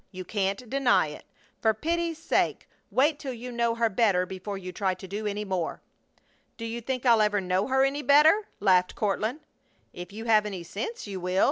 [0.09, 1.25] You can't deny it!
[1.61, 5.45] For pity's sake, wait till you know her better before you try to do any
[5.45, 5.79] more!"
[6.57, 9.41] "Do you think I'll ever know her any better?" laughed Courtland.
[9.93, 11.39] "If you have any sense you will!"